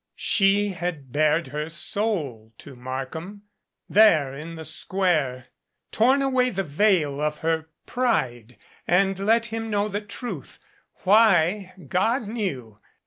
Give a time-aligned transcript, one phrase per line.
[0.15, 3.43] She had bared her soul to Markham,
[3.87, 5.49] there in the Square,
[5.91, 10.57] torn away the veil of her pride and let him know the truth.
[11.03, 12.79] Why, God knew.